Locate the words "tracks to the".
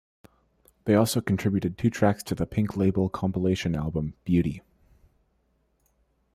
1.91-2.47